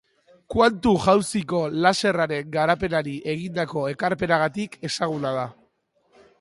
Kuantu-jauziko 0.53 1.59
laserraren 1.87 2.49
garapenari 2.57 3.15
egindako 3.35 3.87
ekarpenagatik 3.95 4.81
ezaguna 4.91 5.39
da. 5.41 5.49